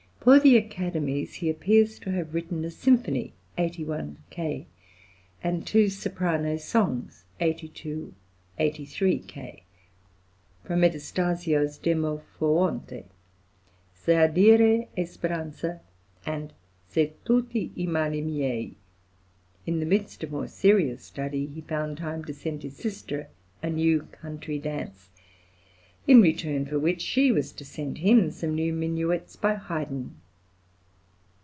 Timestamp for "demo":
11.79-12.21